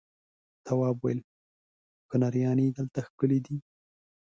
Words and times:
تواب 0.65 0.97
وويل: 1.03 1.19
کنریانې 2.09 2.67
دلته 2.77 2.99
ښکلې 3.07 3.39
دي. 3.45 3.57